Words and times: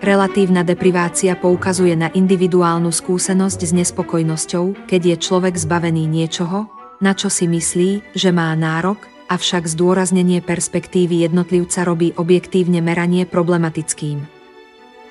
Relatívna 0.00 0.64
deprivácia 0.64 1.36
poukazuje 1.36 1.92
na 1.92 2.08
individuálnu 2.08 2.88
skúsenosť 2.88 3.60
s 3.68 3.72
nespokojnosťou, 3.76 4.88
keď 4.88 5.00
je 5.12 5.16
človek 5.20 5.52
zbavený 5.60 6.08
niečoho, 6.08 6.72
na 7.04 7.12
čo 7.12 7.28
si 7.28 7.44
myslí, 7.44 8.16
že 8.16 8.32
má 8.32 8.48
nárok, 8.56 9.04
avšak 9.28 9.68
zdôraznenie 9.68 10.40
perspektívy 10.40 11.28
jednotlivca 11.28 11.84
robí 11.84 12.16
objektívne 12.16 12.80
meranie 12.80 13.28
problematickým. 13.28 14.24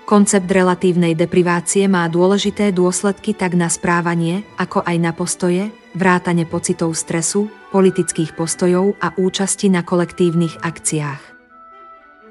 Koncept 0.10 0.50
relatívnej 0.50 1.14
deprivácie 1.14 1.86
má 1.86 2.10
dôležité 2.10 2.74
dôsledky 2.74 3.38
tak 3.38 3.54
na 3.54 3.70
správanie, 3.70 4.42
ako 4.58 4.82
aj 4.90 4.96
na 4.98 5.14
postoje, 5.14 5.70
vrátane 6.00 6.48
pocitov 6.48 6.96
stresu, 6.96 7.52
politických 7.76 8.34
postojov 8.40 8.96
a 9.04 9.12
účasti 9.20 9.68
na 9.68 9.84
kolektívnych 9.84 10.64
akciách. 10.64 11.21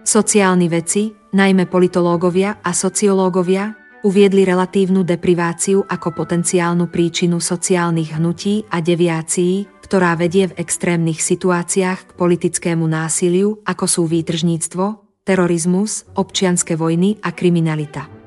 Sociálni 0.08 0.72
veci, 0.72 1.12
najmä 1.36 1.68
politológovia 1.68 2.64
a 2.64 2.72
sociológovia, 2.72 3.76
uviedli 4.08 4.48
relatívnu 4.48 5.04
depriváciu 5.04 5.84
ako 5.84 6.16
potenciálnu 6.16 6.88
príčinu 6.88 7.44
sociálnych 7.44 8.16
hnutí 8.16 8.64
a 8.72 8.80
deviácií, 8.80 9.68
ktorá 9.84 10.16
vedie 10.16 10.48
v 10.48 10.56
extrémnych 10.64 11.20
situáciách 11.20 12.00
k 12.08 12.10
politickému 12.16 12.88
násiliu, 12.88 13.60
ako 13.68 13.84
sú 13.84 14.02
výtržníctvo, 14.08 14.84
terorizmus, 15.28 16.08
občianske 16.16 16.72
vojny 16.72 17.20
a 17.20 17.36
kriminalita. 17.36 18.17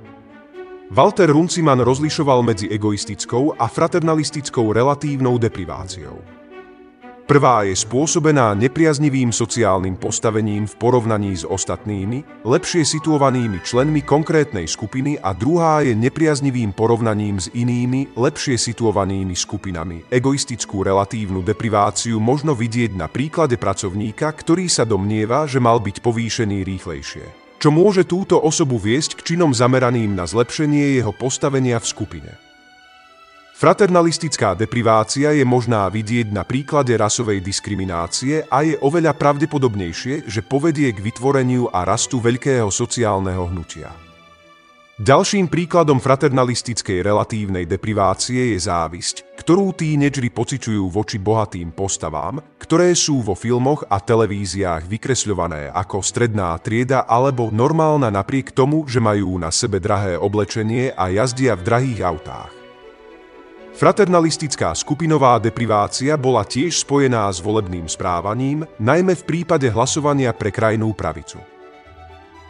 Walter 0.92 1.32
Runciman 1.32 1.80
rozlišoval 1.80 2.44
medzi 2.44 2.68
egoistickou 2.68 3.56
a 3.56 3.72
fraternalistickou 3.72 4.76
relatívnou 4.76 5.40
depriváciou. 5.40 6.20
Prvá 7.24 7.64
je 7.64 7.72
spôsobená 7.72 8.52
nepriaznivým 8.60 9.32
sociálnym 9.32 9.96
postavením 9.96 10.68
v 10.68 10.76
porovnaní 10.76 11.32
s 11.32 11.48
ostatnými, 11.48 12.44
lepšie 12.44 12.84
situovanými 12.84 13.64
členmi 13.64 14.04
konkrétnej 14.04 14.68
skupiny 14.68 15.16
a 15.16 15.32
druhá 15.32 15.80
je 15.80 15.96
nepriaznivým 15.96 16.76
porovnaním 16.76 17.40
s 17.40 17.48
inými, 17.56 18.12
lepšie 18.20 18.60
situovanými 18.60 19.32
skupinami. 19.32 20.12
Egoistickú 20.12 20.84
relatívnu 20.84 21.40
depriváciu 21.40 22.20
možno 22.20 22.52
vidieť 22.52 23.00
na 23.00 23.08
príklade 23.08 23.56
pracovníka, 23.56 24.28
ktorý 24.28 24.68
sa 24.68 24.84
domnieva, 24.84 25.48
že 25.48 25.64
mal 25.64 25.80
byť 25.80 26.04
povýšený 26.04 26.68
rýchlejšie 26.68 27.41
čo 27.62 27.70
môže 27.70 28.10
túto 28.10 28.42
osobu 28.42 28.82
viesť 28.82 29.22
k 29.22 29.34
činom 29.34 29.54
zameraným 29.54 30.18
na 30.18 30.26
zlepšenie 30.26 30.98
jeho 30.98 31.14
postavenia 31.14 31.78
v 31.78 31.86
skupine. 31.86 32.32
Fraternalistická 33.54 34.58
deprivácia 34.58 35.38
je 35.38 35.46
možná 35.46 35.86
vidieť 35.86 36.34
na 36.34 36.42
príklade 36.42 36.98
rasovej 36.98 37.46
diskriminácie 37.46 38.42
a 38.50 38.66
je 38.66 38.74
oveľa 38.82 39.14
pravdepodobnejšie, 39.14 40.26
že 40.26 40.42
povedie 40.42 40.90
k 40.90 40.98
vytvoreniu 40.98 41.70
a 41.70 41.86
rastu 41.86 42.18
veľkého 42.18 42.74
sociálneho 42.74 43.54
hnutia. 43.54 43.94
Ďalším 44.98 45.46
príkladom 45.46 46.02
fraternalistickej 46.02 47.06
relatívnej 47.06 47.70
deprivácie 47.70 48.58
je 48.58 48.66
závisť, 48.66 49.31
ktorú 49.42 49.74
tínedžri 49.74 50.30
pociťujú 50.30 50.86
voči 50.94 51.18
bohatým 51.18 51.74
postavám, 51.74 52.46
ktoré 52.62 52.94
sú 52.94 53.26
vo 53.26 53.34
filmoch 53.34 53.82
a 53.90 53.98
televíziách 53.98 54.86
vykresľované 54.86 55.74
ako 55.74 56.06
stredná 56.06 56.54
trieda 56.62 57.10
alebo 57.10 57.50
normálna 57.50 58.14
napriek 58.14 58.54
tomu, 58.54 58.86
že 58.86 59.02
majú 59.02 59.42
na 59.42 59.50
sebe 59.50 59.82
drahé 59.82 60.14
oblečenie 60.14 60.94
a 60.94 61.10
jazdia 61.10 61.58
v 61.58 61.66
drahých 61.66 62.00
autách. 62.06 62.54
Fraternalistická 63.74 64.78
skupinová 64.78 65.42
deprivácia 65.42 66.14
bola 66.22 66.46
tiež 66.46 66.86
spojená 66.86 67.26
s 67.34 67.42
volebným 67.42 67.90
správaním, 67.90 68.62
najmä 68.78 69.18
v 69.18 69.26
prípade 69.26 69.66
hlasovania 69.74 70.38
pre 70.38 70.54
krajnú 70.54 70.94
pravicu. 70.94 71.42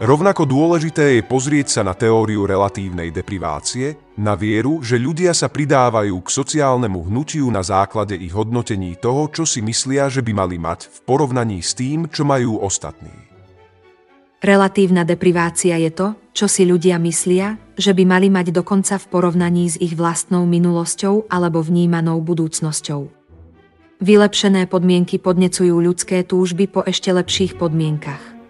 Rovnako 0.01 0.49
dôležité 0.49 1.21
je 1.21 1.23
pozrieť 1.29 1.77
sa 1.77 1.81
na 1.85 1.93
teóriu 1.93 2.49
relatívnej 2.49 3.13
deprivácie, 3.13 4.01
na 4.17 4.33
vieru, 4.33 4.81
že 4.81 4.97
ľudia 4.97 5.29
sa 5.29 5.45
pridávajú 5.45 6.17
k 6.25 6.29
sociálnemu 6.41 7.05
hnutiu 7.05 7.45
na 7.53 7.61
základe 7.61 8.17
ich 8.17 8.33
hodnotení 8.33 8.97
toho, 8.97 9.29
čo 9.29 9.45
si 9.45 9.61
myslia, 9.61 10.09
že 10.09 10.25
by 10.25 10.33
mali 10.33 10.57
mať 10.57 10.89
v 10.89 10.97
porovnaní 11.05 11.61
s 11.61 11.77
tým, 11.77 12.09
čo 12.09 12.25
majú 12.25 12.65
ostatní. 12.65 13.13
Relatívna 14.41 15.05
deprivácia 15.05 15.77
je 15.77 15.93
to, 15.93 16.17
čo 16.33 16.49
si 16.49 16.65
ľudia 16.65 16.97
myslia, 16.97 17.61
že 17.77 17.93
by 17.93 18.01
mali 18.01 18.33
mať 18.33 18.57
dokonca 18.57 18.97
v 18.97 19.05
porovnaní 19.05 19.69
s 19.69 19.77
ich 19.77 19.93
vlastnou 19.93 20.49
minulosťou 20.49 21.29
alebo 21.29 21.61
vnímanou 21.61 22.17
budúcnosťou. 22.25 23.05
Vylepšené 24.01 24.65
podmienky 24.65 25.21
podnecujú 25.21 25.77
ľudské 25.77 26.25
túžby 26.25 26.73
po 26.73 26.81
ešte 26.89 27.13
lepších 27.13 27.53
podmienkach. 27.61 28.40